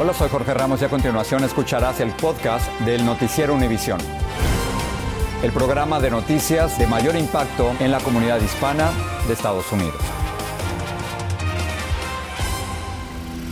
[0.00, 3.98] Hola, soy Jorge Ramos y a continuación escucharás el podcast del Noticiero Univisión.
[5.42, 8.92] El programa de noticias de mayor impacto en la comunidad hispana
[9.26, 10.00] de Estados Unidos.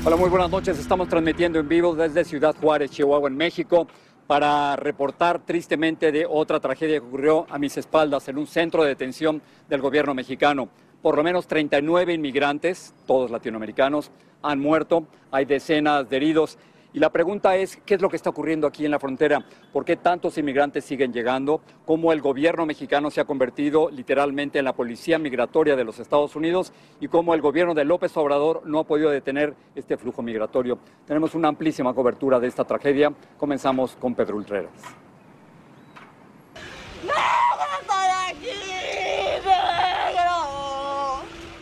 [0.05, 0.79] Hola, muy buenas noches.
[0.79, 3.89] Estamos transmitiendo en vivo desde Ciudad Juárez, Chihuahua, en México,
[4.29, 8.91] para reportar tristemente de otra tragedia que ocurrió a mis espaldas en un centro de
[8.91, 10.69] detención del gobierno mexicano.
[11.07, 14.11] Por lo menos 39 inmigrantes, todos latinoamericanos,
[14.43, 16.59] han muerto, hay decenas de heridos.
[16.93, 19.47] Y la pregunta es, ¿qué es lo que está ocurriendo aquí en la frontera?
[19.73, 21.61] ¿Por qué tantos inmigrantes siguen llegando?
[21.85, 26.35] ¿Cómo el gobierno mexicano se ha convertido literalmente en la policía migratoria de los Estados
[26.35, 26.73] Unidos?
[26.99, 30.81] ¿Y cómo el gobierno de López Obrador no ha podido detener este flujo migratorio?
[31.07, 33.13] Tenemos una amplísima cobertura de esta tragedia.
[33.39, 35.06] Comenzamos con Pedro Ultreras.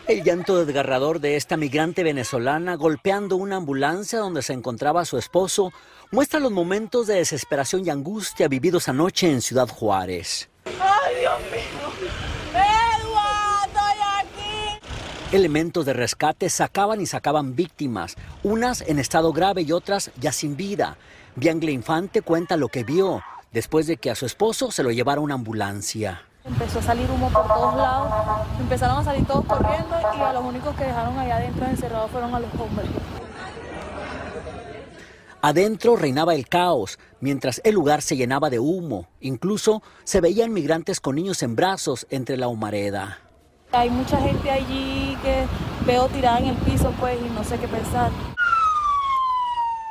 [0.07, 5.73] El llanto desgarrador de esta migrante venezolana golpeando una ambulancia donde se encontraba su esposo
[6.11, 10.47] muestra los momentos de desesperación y angustia vividos anoche en Ciudad Juárez.
[10.65, 12.09] ¡Ay, Dios mío!
[12.53, 15.35] ¡Edward, estoy aquí!
[15.35, 20.55] Elementos de rescate sacaban y sacaban víctimas, unas en estado grave y otras ya sin
[20.55, 20.97] vida.
[21.35, 25.19] Biangle Infante cuenta lo que vio después de que a su esposo se lo llevara
[25.19, 26.21] una ambulancia.
[26.45, 28.07] Empezó a salir humo por todos lados,
[28.59, 32.35] empezaron a salir todos corriendo y a los únicos que dejaron allá adentro encerrados fueron
[32.35, 32.87] a los hombres.
[35.41, 39.07] Adentro reinaba el caos, mientras el lugar se llenaba de humo.
[39.21, 43.17] Incluso se veían migrantes con niños en brazos entre la humareda.
[43.71, 45.45] Hay mucha gente allí que
[45.87, 48.11] veo tirada en el piso pues y no sé qué pensar.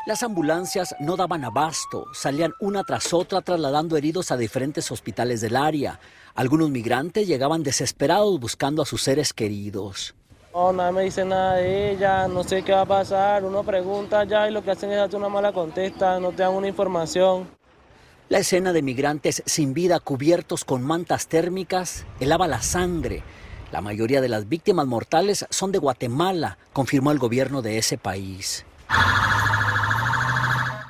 [0.06, 5.56] Las ambulancias no daban abasto, salían una tras otra trasladando heridos a diferentes hospitales del
[5.56, 5.98] área.
[6.34, 10.14] Algunos migrantes llegaban desesperados buscando a sus seres queridos.
[10.52, 13.44] No, nadie me dice nada de ella, no sé qué va a pasar.
[13.44, 16.52] Uno pregunta ya y lo que hacen es darte una mala contesta, no te dan
[16.52, 17.48] una información.
[18.28, 23.22] La escena de migrantes sin vida cubiertos con mantas térmicas helaba la sangre.
[23.72, 28.66] La mayoría de las víctimas mortales son de Guatemala, confirmó el gobierno de ese país.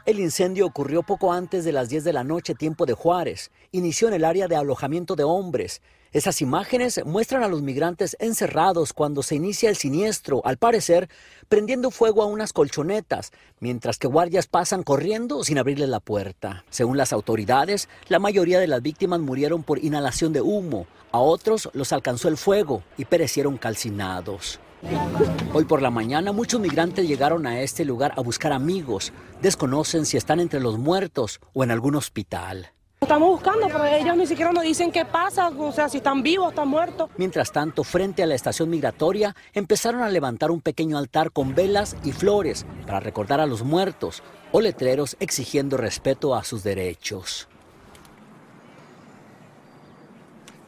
[0.07, 3.51] El incendio ocurrió poco antes de las 10 de la noche, tiempo de Juárez.
[3.73, 5.81] Inició en el área de alojamiento de hombres.
[6.13, 11.09] Esas imágenes muestran a los migrantes encerrados cuando se inicia el siniestro, al parecer
[11.49, 16.67] prendiendo fuego a unas colchonetas, mientras que guardias pasan corriendo sin abrirles la puerta.
[16.69, 21.71] Según las autoridades, la mayoría de las víctimas murieron por inhalación de humo, a otros
[21.73, 24.61] los alcanzó el fuego y perecieron calcinados.
[25.53, 29.13] Hoy por la mañana muchos migrantes llegaron a este lugar a buscar amigos.
[29.41, 32.71] Desconocen si están entre los muertos o en algún hospital.
[33.01, 36.49] Estamos buscando, pero ellos ni siquiera nos dicen qué pasa, o sea, si están vivos,
[36.49, 37.11] están muertos.
[37.19, 41.97] Mientras tanto, frente a la estación migratoria, empezaron a levantar un pequeño altar con velas
[42.03, 47.47] y flores para recordar a los muertos o letreros exigiendo respeto a sus derechos.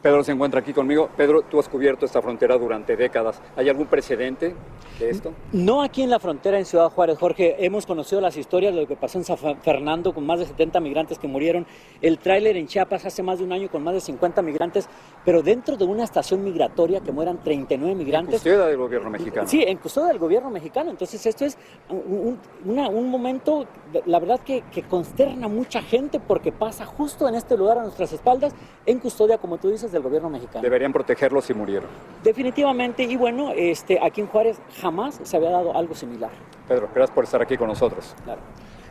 [0.01, 1.09] Pedro se encuentra aquí conmigo.
[1.17, 3.41] Pedro, tú has cubierto esta frontera durante décadas.
[3.55, 4.55] ¿Hay algún precedente
[4.99, 5.33] de esto?
[5.51, 7.55] No aquí en la frontera en Ciudad Juárez, Jorge.
[7.65, 10.79] Hemos conocido las historias de lo que pasó en San Fernando con más de 70
[10.81, 11.65] migrantes que murieron.
[12.01, 14.87] El tráiler en Chiapas hace más de un año con más de 50 migrantes.
[15.25, 18.35] Pero dentro de una estación migratoria que mueran 39 migrantes.
[18.35, 19.47] En custodia del gobierno mexicano.
[19.47, 20.91] Sí, en custodia del gobierno mexicano.
[20.91, 21.57] Entonces esto es
[21.89, 23.65] un, una, un momento,
[24.05, 27.81] la verdad, que, que consterna a mucha gente porque pasa justo en este lugar a
[27.81, 28.53] nuestras espaldas,
[28.85, 30.61] en custodia, como tú dices, del gobierno mexicano.
[30.61, 31.89] Deberían protegerlos si murieron.
[32.23, 36.31] Definitivamente, y bueno, este, aquí en Juárez jamás se había dado algo similar.
[36.67, 38.15] Pedro, gracias por estar aquí con nosotros.
[38.23, 38.41] Claro.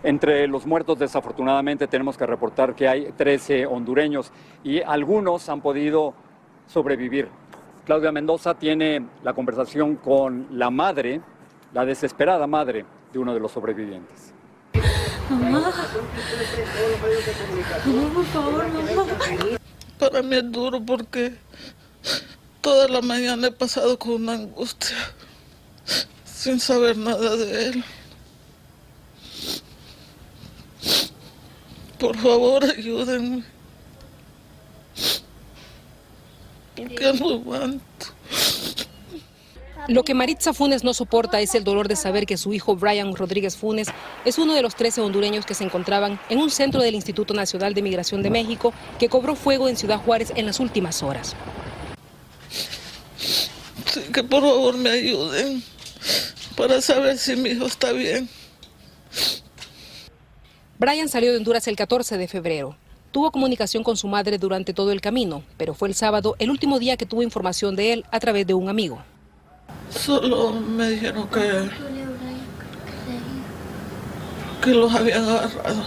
[0.02, 4.30] Entre los muertos, desafortunadamente, tenemos que reportar que hay 13 hondureños
[4.62, 6.14] y algunos han podido
[6.66, 7.28] sobrevivir.
[7.84, 11.20] Claudia Mendoza tiene la conversación con la madre,
[11.72, 14.32] la desesperada madre de uno de los sobrevivientes.
[15.30, 15.72] Mamá, mamá,
[18.14, 19.58] por favor, mamá.
[19.98, 21.34] Para mí es duro porque
[22.60, 24.96] toda la mañana he pasado con una angustia
[26.24, 27.84] sin saber nada de él.
[31.98, 33.42] Por favor, ayúdenme.
[36.76, 38.15] Porque no aguanto.
[39.88, 43.14] Lo que Maritza Funes no soporta es el dolor de saber que su hijo Brian
[43.14, 43.86] Rodríguez Funes
[44.24, 47.72] es uno de los 13 hondureños que se encontraban en un centro del Instituto Nacional
[47.72, 51.36] de Migración de México que cobró fuego en Ciudad Juárez en las últimas horas.
[53.86, 55.62] Sí, que por favor me ayuden
[56.56, 58.28] para saber si mi hijo está bien.
[60.78, 62.76] Brian salió de Honduras el 14 de febrero.
[63.12, 66.80] Tuvo comunicación con su madre durante todo el camino, pero fue el sábado el último
[66.80, 69.00] día que tuvo información de él a través de un amigo.
[69.90, 71.70] Solo me dijeron que,
[74.62, 75.82] que los habían agarrado,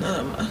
[0.00, 0.48] nada más.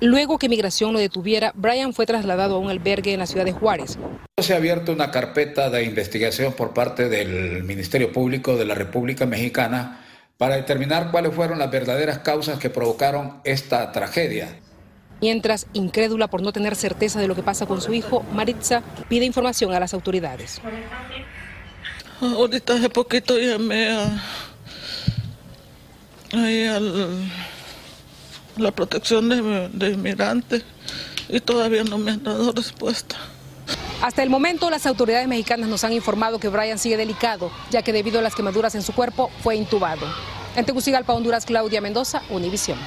[0.00, 3.52] Luego que migración lo detuviera, Brian fue trasladado a un albergue en la ciudad de
[3.52, 3.96] Juárez.
[4.42, 9.24] Se ha abierto una carpeta de investigación por parte del Ministerio Público de la República
[9.24, 10.04] Mexicana
[10.36, 14.58] para determinar cuáles fueron las verdaderas causas que provocaron esta tragedia.
[15.20, 19.24] Mientras, incrédula por no tener certeza de lo que pasa con su hijo, Maritza pide
[19.24, 20.60] información a las autoridades.
[22.20, 24.22] Ahorita hace poquito llamé a,
[28.56, 30.64] la protección de, de inmigrantes
[31.28, 33.16] y todavía no me han dado respuesta.
[34.02, 37.92] Hasta el momento, las autoridades mexicanas nos han informado que Brian sigue delicado, ya que
[37.92, 40.06] debido a las quemaduras en su cuerpo fue intubado.
[40.56, 42.78] En Tegucigalpa, Honduras, Claudia Mendoza, Univisión.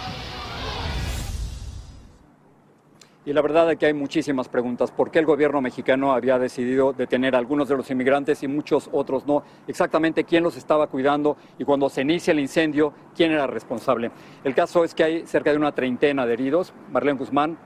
[3.27, 4.89] Y la verdad es que hay muchísimas preguntas.
[4.89, 8.89] ¿Por qué el gobierno mexicano había decidido detener a algunos de los inmigrantes y muchos
[8.93, 9.43] otros no?
[9.67, 14.11] Exactamente quién los estaba cuidando y cuando se inicia el incendio, quién era responsable.
[14.45, 16.73] El caso es que hay cerca de una treintena de heridos.
[16.89, 17.57] Marlene Guzmán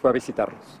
[0.00, 0.80] fue a visitarlos.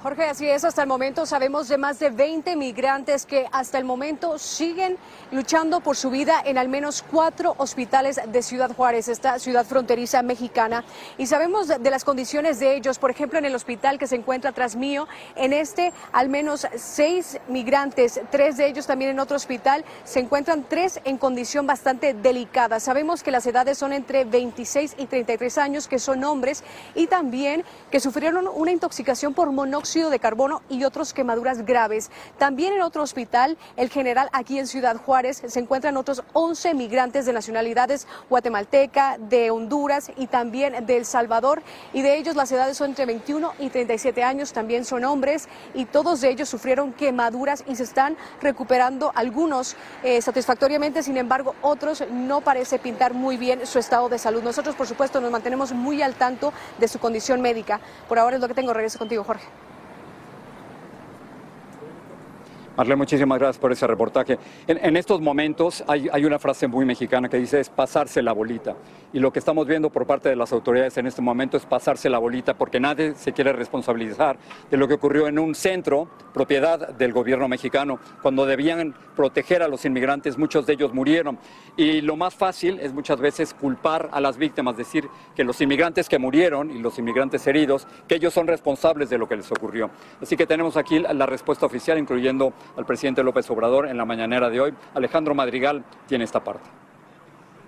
[0.00, 3.84] Jorge, así es, hasta el momento sabemos de más de 20 migrantes que hasta el
[3.84, 4.96] momento siguen
[5.32, 10.22] luchando por su vida en al menos cuatro hospitales de Ciudad Juárez, esta ciudad fronteriza
[10.22, 10.84] mexicana.
[11.16, 14.52] Y sabemos de, las condiciones de ellos, por ejemplo, en el hospital que se encuentra
[14.52, 19.84] tras mío, en este al menos seis migrantes, tres de ellos también en otro hospital,
[20.04, 22.78] se encuentran tres en condición bastante delicada.
[22.78, 26.62] Sabemos que las edades son entre 26 y 33 años, que son hombres,
[26.94, 32.10] y también que sufrieron una intoxicación por monóxido de carbono y otros quemaduras graves.
[32.38, 37.26] También en otro hospital, el general aquí en Ciudad Juárez, se encuentran otros 11 migrantes
[37.26, 41.62] de nacionalidades guatemalteca, de Honduras y también de El Salvador.
[41.92, 45.84] Y de ellos las edades son entre 21 y 37 años, también son hombres y
[45.84, 52.40] todos ellos sufrieron quemaduras y se están recuperando algunos eh, satisfactoriamente, sin embargo otros no
[52.40, 54.42] parece pintar muy bien su estado de salud.
[54.42, 57.80] Nosotros por supuesto nos mantenemos muy al tanto de su condición médica.
[58.08, 58.72] Por ahora es lo que tengo.
[58.72, 59.46] Regreso contigo, Jorge.
[62.78, 64.38] Marlene, muchísimas gracias por ese reportaje.
[64.68, 68.76] En, estos momentos hay, una frase muy mexicana que dice es pasarse la bolita.
[69.12, 72.08] Y lo que estamos viendo por parte de las autoridades en este momento es pasarse
[72.08, 74.38] la bolita porque nadie se quiere responsabilizar
[74.70, 79.66] de lo que ocurrió en un centro, propiedad del gobierno mexicano, cuando debían proteger a
[79.66, 81.36] los inmigrantes, muchos de ellos murieron.
[81.76, 86.08] Y lo más fácil es muchas veces culpar a las víctimas, decir que los inmigrantes
[86.08, 89.90] que murieron y los inmigrantes heridos, que ellos son responsables de lo que les ocurrió.
[90.22, 94.50] Así que tenemos aquí la respuesta oficial, incluyendo al presidente López Obrador en la mañanera
[94.50, 94.74] de hoy.
[94.94, 96.68] Alejandro Madrigal tiene esta parte.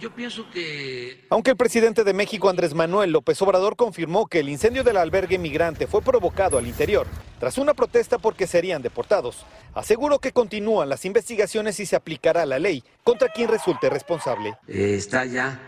[0.00, 1.26] Yo pienso que...
[1.28, 5.38] Aunque el presidente de México, Andrés Manuel López Obrador, confirmó que el incendio del albergue
[5.38, 7.06] migrante fue provocado al interior,
[7.38, 9.44] tras una protesta porque serían deportados,
[9.74, 14.54] aseguró que continúan las investigaciones y se aplicará la ley contra quien resulte responsable.
[14.68, 15.60] Eh, está ya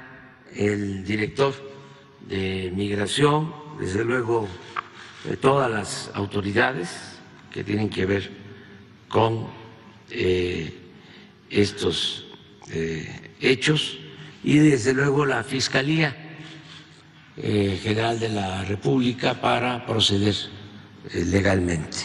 [0.56, 1.52] el director
[2.26, 4.48] de migración, desde luego
[5.24, 7.18] de todas las autoridades
[7.52, 8.41] que tienen que ver
[9.12, 9.46] con
[10.10, 10.72] eh,
[11.50, 12.24] estos
[12.70, 13.06] eh,
[13.40, 13.98] hechos
[14.42, 16.16] y desde luego la Fiscalía
[17.36, 20.34] eh, General de la República para proceder
[21.12, 21.98] legalmente.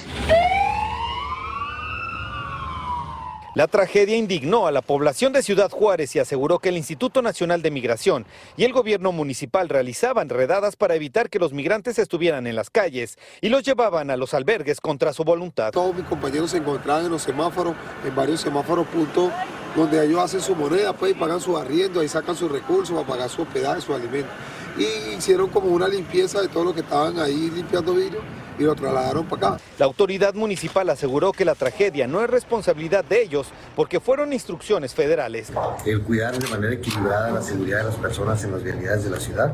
[3.58, 7.64] La tragedia indignó a la población de Ciudad Juárez y aseguró que el Instituto Nacional
[7.64, 12.56] de Migración y el gobierno municipal realizaban redadas para evitar que los migrantes estuvieran en
[12.56, 15.72] las calles y los llevaban a los albergues contra su voluntad.
[15.72, 17.74] Todos mis compañeros se encontraban en los semáforos,
[18.06, 19.32] en varios semáforos puntos
[19.76, 23.08] donde ellos hacen su moneda, pues, y pagan su arriendo, ahí sacan sus recursos para
[23.08, 24.30] pagar su hospedaje, su alimento.
[24.78, 28.22] Y hicieron como una limpieza de todo lo que estaban ahí limpiando vidrio
[28.58, 29.64] y lo trasladaron para acá.
[29.78, 34.94] La autoridad municipal aseguró que la tragedia no es responsabilidad de ellos porque fueron instrucciones
[34.94, 35.52] federales.
[35.86, 39.20] El cuidar de manera equilibrada la seguridad de las personas en las vialidades de la
[39.20, 39.54] ciudad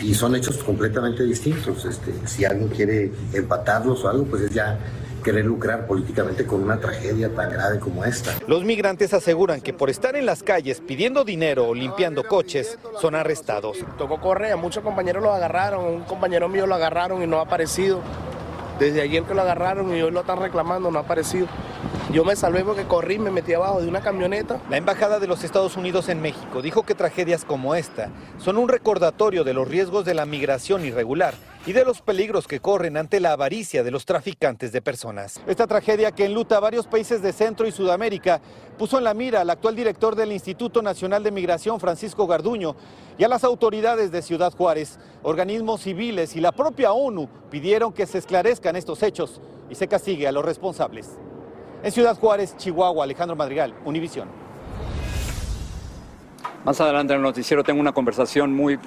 [0.00, 1.84] y son hechos completamente distintos.
[1.84, 4.78] Este, si alguien quiere empatarlos o algo, pues es ya
[5.24, 8.32] querer lucrar políticamente con una tragedia tan grave como esta.
[8.46, 13.16] Los migrantes aseguran que por estar en las calles pidiendo dinero o limpiando coches son
[13.16, 13.78] arrestados.
[13.98, 18.00] Tocó correr, muchos compañeros lo agarraron, un compañero mío lo agarraron y no ha aparecido.
[18.78, 21.48] Desde ayer que lo agarraron y hoy lo están reclamando, no ha aparecido.
[22.14, 24.60] Yo me salvé porque corrí, me metí abajo de una camioneta.
[24.70, 28.68] La Embajada de los Estados Unidos en México dijo que tragedias como esta son un
[28.68, 31.34] recordatorio de los riesgos de la migración irregular
[31.66, 35.40] y de los peligros que corren ante la avaricia de los traficantes de personas.
[35.48, 38.40] Esta tragedia que enluta a varios países de Centro y Sudamérica
[38.78, 42.76] puso en la mira al actual director del Instituto Nacional de Migración, Francisco Garduño,
[43.18, 45.00] y a las autoridades de Ciudad Juárez.
[45.24, 50.28] Organismos civiles y la propia ONU pidieron que se esclarezcan estos hechos y se castigue
[50.28, 51.18] a los responsables.
[51.84, 54.26] En Ciudad Juárez, Chihuahua, Alejandro Madrigal, Univisión.
[56.64, 58.78] Más adelante en el noticiero tengo una conversación muy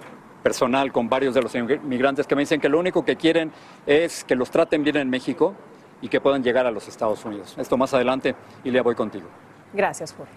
[0.42, 3.52] personal con varios de los inmigrantes que me dicen que lo único que quieren
[3.86, 5.54] es que los traten bien en México
[6.02, 7.54] y que puedan llegar a los Estados Unidos.
[7.60, 9.28] Esto más adelante y le voy contigo.
[9.74, 10.34] Gracias, Jorge.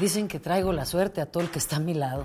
[0.00, 2.24] Dicen que traigo la suerte a todo el que está a mi lado.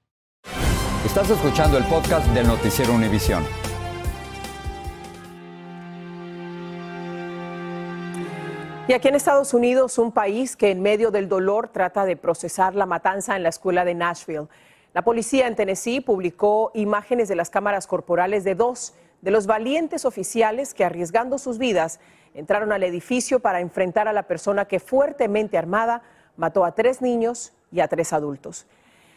[1.05, 3.43] Estás escuchando el podcast del noticiero Univisión.
[8.87, 12.75] Y aquí en Estados Unidos, un país que en medio del dolor trata de procesar
[12.75, 14.47] la matanza en la escuela de Nashville.
[14.93, 20.05] La policía en Tennessee publicó imágenes de las cámaras corporales de dos de los valientes
[20.05, 21.99] oficiales que arriesgando sus vidas
[22.35, 26.03] entraron al edificio para enfrentar a la persona que fuertemente armada
[26.37, 28.67] mató a tres niños y a tres adultos.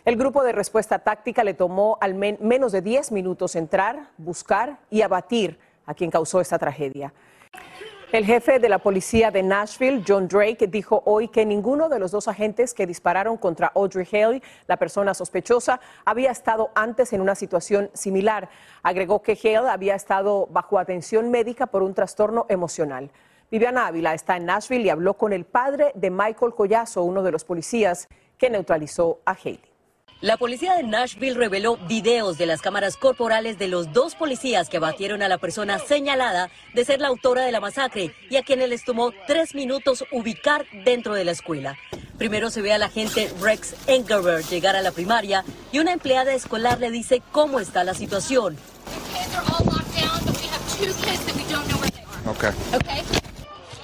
[0.05, 5.01] El grupo de respuesta táctica le tomó al menos de 10 minutos entrar, buscar y
[5.01, 7.15] abatir a quien causó esta tragedia.
[8.13, 12.11] El jefe de la policía de Nashville, John Drake, dijo hoy que ninguno de los
[12.11, 17.35] dos agentes que dispararon contra Audrey Haley, la persona sospechosa, había estado antes en una
[17.35, 18.51] situación similar.
[18.83, 23.11] Agregó que Haley había estado bajo atención médica por un trastorno emocional.
[23.51, 27.33] Viviana Ávila está en Nashville y habló con el padre de Michael Collazo, uno de
[27.33, 28.07] los policías
[28.37, 29.74] que neutralizó a Haley.
[30.25, 34.79] La policía de Nashville reveló videos de las cámaras corporales de los dos policías que
[34.79, 38.71] abatieron a la persona señalada de ser la autora de la masacre y a quienes
[38.71, 41.77] les tomó tres minutos ubicar dentro de la escuela.
[42.17, 46.81] Primero se ve al agente Rex Engelberg llegar a la primaria y una empleada escolar
[46.81, 48.57] le dice cómo está la situación.
[52.25, 53.34] Okay.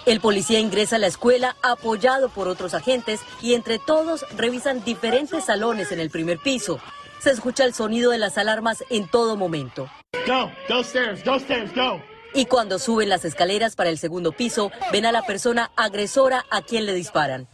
[0.07, 5.45] El policía ingresa a la escuela apoyado por otros agentes y entre todos revisan diferentes
[5.45, 6.81] salones en el primer piso.
[7.21, 9.91] Se escucha el sonido de las alarmas en todo momento.
[10.27, 12.01] Go, go stairs, go stairs, go.
[12.33, 16.63] Y cuando suben las escaleras para el segundo piso, ven a la persona agresora a
[16.63, 17.49] quien le disparan.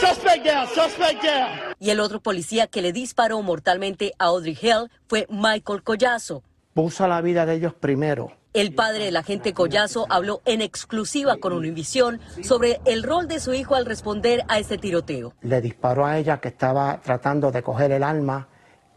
[0.00, 1.74] Suspect down, suspect down.
[1.80, 6.44] Y el otro policía que le disparó mortalmente a Audrey Hell fue Michael Collazo.
[6.74, 8.37] Puso la vida de ellos primero.
[8.54, 13.52] El padre del agente Collazo habló en exclusiva con Univisión sobre el rol de su
[13.52, 15.34] hijo al responder a este tiroteo.
[15.42, 18.48] Le disparó a ella que estaba tratando de coger el arma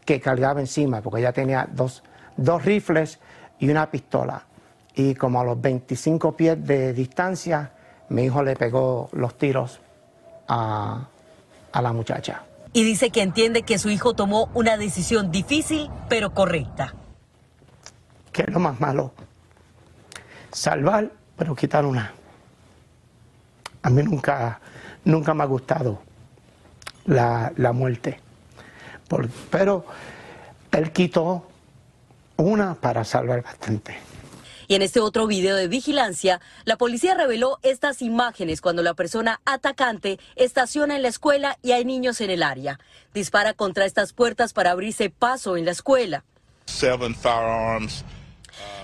[0.06, 2.02] que cargaba encima, porque ella tenía dos,
[2.36, 3.18] dos rifles
[3.58, 4.46] y una pistola.
[4.94, 7.72] Y como a los 25 pies de distancia,
[8.08, 9.80] mi hijo le pegó los tiros
[10.48, 11.08] a,
[11.72, 12.44] a la muchacha.
[12.72, 16.94] Y dice que entiende que su hijo tomó una decisión difícil, pero correcta.
[18.32, 19.12] ¿Qué es lo más malo?
[20.52, 22.12] Salvar, pero quitar una.
[23.82, 24.60] A mí nunca,
[25.04, 26.00] nunca me ha gustado
[27.06, 28.20] la, muerte.
[29.50, 29.84] pero
[30.70, 31.48] él quitó
[32.36, 33.98] una para salvar bastante.
[34.68, 39.40] Y en este otro video de vigilancia, la policía reveló estas imágenes cuando la persona
[39.44, 42.78] atacante estaciona en la escuela y hay niños en el área.
[43.12, 46.24] Dispara contra estas puertas para abrirse paso en la escuela.
[46.66, 48.04] Seven firearms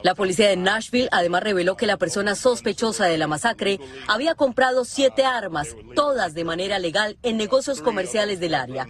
[0.02, 4.84] la policía de Nashville además reveló que la persona sospechosa de la masacre había comprado
[4.84, 8.86] siete armas, todas de manera legal, en negocios comerciales del área.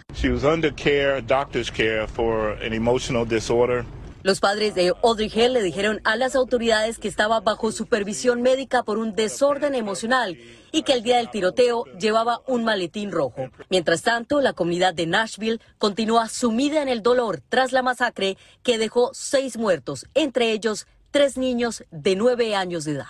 [4.29, 8.83] Los padres de Audrey Hell le dijeron a las autoridades que estaba bajo supervisión médica
[8.83, 10.37] por un desorden emocional
[10.71, 13.49] y que el día del tiroteo llevaba un maletín rojo.
[13.71, 18.77] Mientras tanto, la comunidad de Nashville continúa sumida en el dolor tras la masacre que
[18.77, 23.07] dejó seis muertos, entre ellos tres niños de nueve años de edad.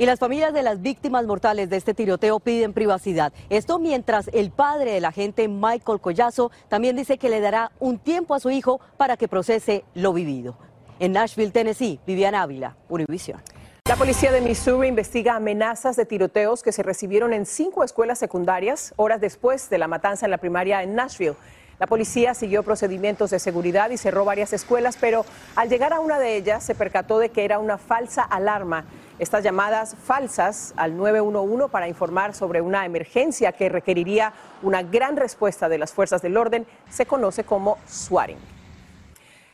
[0.00, 3.32] Y las familias de las víctimas mortales de este tiroteo piden privacidad.
[3.50, 8.36] Esto mientras el padre del agente Michael Collazo también dice que le dará un tiempo
[8.36, 10.56] a su hijo para que procese lo vivido.
[11.00, 13.42] En Nashville, Tennessee, Viviana Ávila, Univision.
[13.88, 18.94] La policía de Missouri investiga amenazas de tiroteos que se recibieron en cinco escuelas secundarias
[18.94, 21.34] horas después de la matanza en la primaria en Nashville.
[21.78, 26.18] La policía siguió procedimientos de seguridad y cerró varias escuelas, pero al llegar a una
[26.18, 28.84] de ellas se percató de que era una falsa alarma.
[29.20, 34.32] Estas llamadas falsas al 911 para informar sobre una emergencia que requeriría
[34.62, 38.38] una gran respuesta de las fuerzas del orden se conoce como swatting.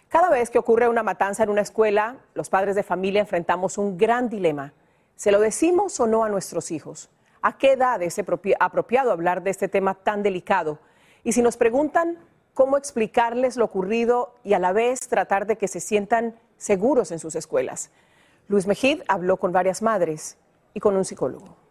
[0.09, 3.99] Cada vez que ocurre una matanza en una escuela, los padres de familia enfrentamos un
[3.99, 4.73] gran dilema.
[5.15, 7.11] ¿Se lo decimos o no a nuestros hijos?
[7.43, 8.19] ¿A qué edad es
[8.61, 10.79] apropiado hablar de este tema tan delicado?
[11.25, 12.19] Y si nos preguntan
[12.53, 17.19] cómo explicarles lo ocurrido y a la vez tratar de que se sientan seguros en
[17.19, 17.91] sus escuelas.
[18.47, 20.37] Luis Mejid habló con varias madres
[20.75, 21.64] y con un psicólogo.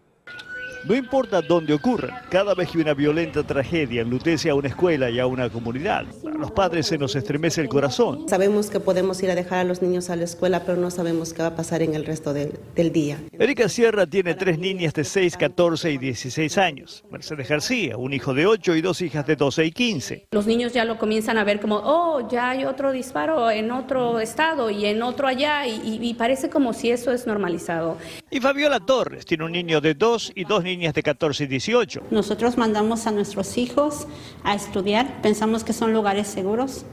[0.85, 5.17] No importa dónde ocurra, cada vez que una violenta tragedia enlutece a una escuela y
[5.17, 8.27] a una comunidad, a los padres se nos estremece el corazón.
[8.27, 11.31] Sabemos que podemos ir a dejar a los niños a la escuela, pero no sabemos
[11.31, 13.17] qué va a pasar en el resto del día.
[13.31, 17.05] Erika Sierra tiene tres niñas de 6, 14 y 16 años.
[17.09, 20.27] Mercedes García, un hijo de 8 y dos hijas de 12 y 15.
[20.31, 24.19] Los niños ya lo comienzan a ver como, oh, ya hay otro disparo en otro
[24.19, 27.97] estado y en otro allá, y, y parece como si eso es normalizado.
[28.29, 31.47] Y Fabiola Torres tiene un niño de 2 y dos niñas niñas de 14 y
[31.47, 32.01] 18.
[32.11, 34.07] Nosotros mandamos a nuestros hijos
[34.43, 36.85] a estudiar, pensamos que son lugares seguros,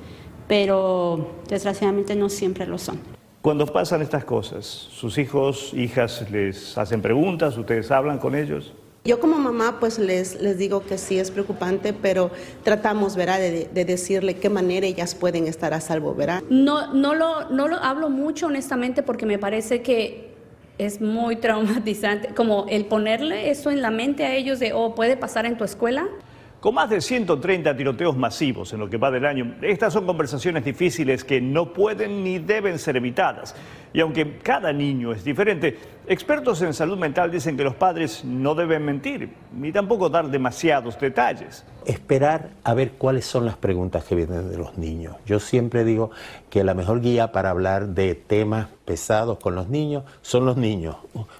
[0.47, 2.99] pero desgraciadamente no siempre lo son.
[3.41, 8.75] Cuando pasan estas cosas, sus hijos, hijas les hacen preguntas, ustedes hablan con ellos.
[9.03, 12.31] Yo como mamá pues les, les digo que sí es preocupante, pero
[12.65, 13.39] tratamos ¿verdad?
[13.39, 16.15] De, de, decirle qué manera ellas pueden estar a salvo.
[16.15, 16.43] ¿verdad?
[16.51, 20.30] No, no, lo, no lo hablo mucho honestamente porque me parece que
[20.87, 25.17] es muy traumatizante, como el ponerle eso en la mente a ellos de, oh, puede
[25.17, 26.07] pasar en tu escuela.
[26.61, 30.63] Con más de 130 tiroteos masivos en lo que va del año, estas son conversaciones
[30.63, 33.55] difíciles que no pueden ni deben ser evitadas.
[33.95, 38.55] Y aunque cada niño es diferente, expertos en salud mental dicen que los padres no
[38.55, 41.65] deben mentir, ni tampoco dar demasiados detalles.
[41.87, 45.17] Esperar a ver cuáles son las preguntas que vienen de los niños.
[45.25, 46.11] Yo siempre digo
[46.51, 50.97] que la mejor guía para hablar de temas pesados con los niños son los niños.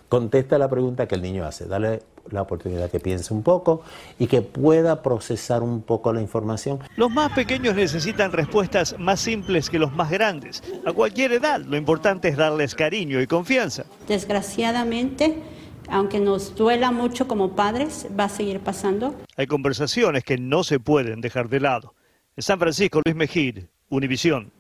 [0.09, 3.83] Contesta la pregunta que el niño hace, dale la oportunidad que piense un poco
[4.19, 6.81] y que pueda procesar un poco la información.
[6.97, 10.63] Los más pequeños necesitan respuestas más simples que los más grandes.
[10.87, 13.85] A cualquier edad, lo importante es darles cariño y confianza.
[14.07, 15.43] Desgraciadamente,
[15.89, 19.15] aunque nos duela mucho como padres, va a seguir pasando.
[19.37, 21.95] Hay conversaciones que no se pueden dejar de lado.
[22.37, 24.53] En San Francisco, Luis Mejid, Univisión.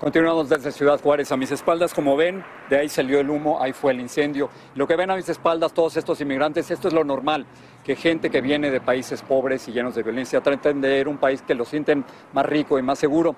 [0.00, 3.72] Continuamos desde Ciudad Juárez a mis espaldas, como ven, de ahí salió el humo, ahí
[3.72, 4.48] fue el incendio.
[4.76, 7.46] Lo que ven a mis espaldas todos estos inmigrantes, esto es lo normal,
[7.82, 11.18] que gente que viene de países pobres y llenos de violencia trata de entender un
[11.18, 13.34] país que lo sienten más rico y más seguro.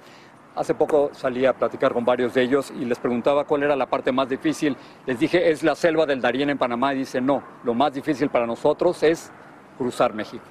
[0.55, 3.87] Hace poco salí a platicar con varios de ellos y les preguntaba cuál era la
[3.87, 4.77] parte más difícil.
[5.07, 8.29] Les dije, es la selva del Darién en Panamá y dice, no, lo más difícil
[8.29, 9.33] para nosotros es
[9.79, 10.44] cruzar México.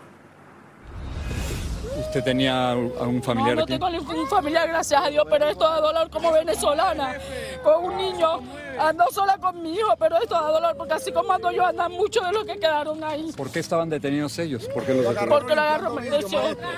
[2.10, 5.80] ¿Usted tenía algún familiar no, no tengo ningún familiar, gracias a Dios, pero esto da
[5.80, 7.16] dolor como venezolana,
[7.64, 8.40] con un niño.
[8.80, 11.92] Ando sola con mi hijo, pero esto da dolor porque así como ando yo, andan
[11.92, 13.32] muchos de los que quedaron ahí.
[13.38, 14.68] ¿Por qué estaban detenidos ellos?
[14.74, 15.30] ¿Por qué los detuvieron?
[15.30, 16.04] Porque lo agarraron,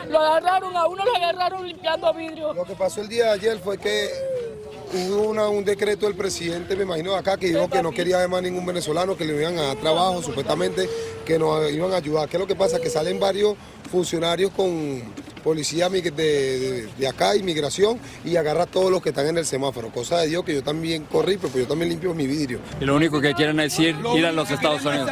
[0.09, 2.53] lo agarraron, a uno lo agarraron limpiando vidrio.
[2.53, 4.09] Lo que pasó el día de ayer fue que
[4.93, 8.29] hubo una, un decreto del presidente, me imagino, acá, que dijo que no quería ver
[8.29, 10.89] más ningún venezolano, que le iban a dar trabajo, supuestamente,
[11.25, 12.27] que nos iban a ayudar.
[12.29, 12.79] ¿Qué es lo que pasa?
[12.79, 13.55] Que salen varios
[13.89, 15.03] funcionarios con
[15.43, 19.89] policía de, de, acá, inmigración, y agarra a todos los que están en el semáforo.
[19.89, 22.59] Cosa de Dios que yo también corrí, pero yo también limpio mi vidrio.
[22.79, 25.09] Y lo único que quieren decir, ir a los Estados Unidos.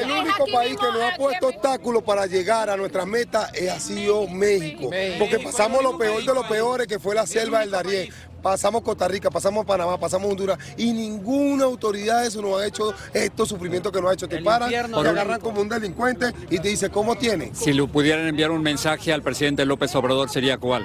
[0.00, 4.26] El único país que nos ha puesto obstáculos para llegar a nuestras metas ha sido
[4.28, 4.90] México.
[5.18, 8.08] Porque pasamos lo peor de lo peores, que fue la selva del Darién
[8.44, 12.92] pasamos Costa Rica, pasamos Panamá, pasamos Honduras y ninguna autoridad de eso nos ha hecho
[13.14, 14.28] estos sufrimientos que nos ha hecho.
[14.28, 17.52] Te paran, te agarran como un delincuente y te dice cómo tiene.
[17.54, 20.84] Si le pudieran enviar un mensaje al presidente López Obrador, ¿sería cuál?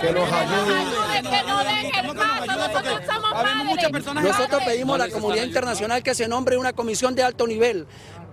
[0.00, 1.04] Que nos ayude.
[4.22, 7.86] Nosotros pedimos a la comunidad internacional que se nombre una comisión de alto nivel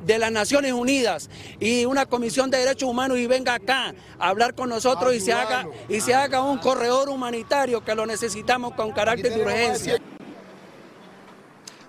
[0.05, 4.55] de las Naciones Unidas y una comisión de derechos humanos y venga acá a hablar
[4.55, 8.91] con nosotros y se haga y se haga un corredor humanitario que lo necesitamos con
[8.91, 10.01] carácter de urgencia.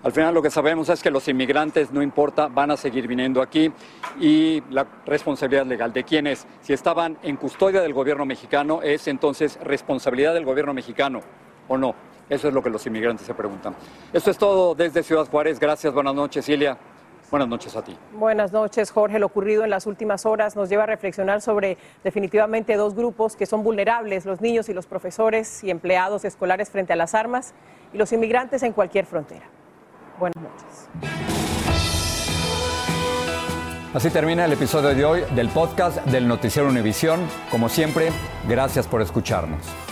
[0.03, 3.41] Al final lo que sabemos es que los inmigrantes, no importa, van a seguir viniendo
[3.41, 3.71] aquí
[4.21, 9.61] y la responsabilidad legal de quienes, si estaban en custodia del gobierno mexicano, es entonces
[9.63, 11.21] responsabilidad del gobierno mexicano
[11.69, 11.95] o no.
[12.29, 13.77] Eso es lo que los inmigrantes se preguntan.
[14.13, 15.61] Esto es todo desde Ciudad Juárez.
[15.61, 16.77] Gracias, buenas noches, Silvia.
[17.33, 17.97] Buenas noches a ti.
[18.13, 19.19] Buenas noches, Jorge.
[19.19, 23.47] Lo ocurrido en las últimas horas nos lleva a reflexionar sobre definitivamente dos grupos que
[23.47, 27.55] son vulnerables, los niños y los profesores y empleados escolares frente a las armas
[27.95, 29.47] y los inmigrantes en cualquier frontera.
[30.19, 30.91] Buenas noches.
[33.95, 37.27] Así termina el episodio de hoy del podcast del Noticiero Univisión.
[37.51, 38.11] Como siempre,
[38.47, 39.92] gracias por escucharnos.